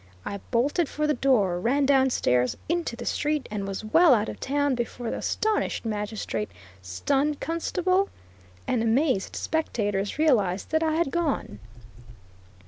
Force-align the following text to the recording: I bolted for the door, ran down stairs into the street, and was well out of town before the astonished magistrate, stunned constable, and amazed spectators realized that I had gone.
I 0.25 0.39
bolted 0.49 0.89
for 0.89 1.05
the 1.05 1.13
door, 1.13 1.59
ran 1.59 1.85
down 1.85 2.09
stairs 2.09 2.57
into 2.67 2.95
the 2.95 3.05
street, 3.05 3.47
and 3.51 3.67
was 3.67 3.85
well 3.85 4.15
out 4.15 4.29
of 4.29 4.39
town 4.39 4.73
before 4.73 5.11
the 5.11 5.17
astonished 5.17 5.85
magistrate, 5.85 6.49
stunned 6.81 7.39
constable, 7.39 8.09
and 8.67 8.81
amazed 8.81 9.35
spectators 9.35 10.17
realized 10.17 10.71
that 10.71 10.81
I 10.81 10.95
had 10.95 11.11
gone. 11.11 11.59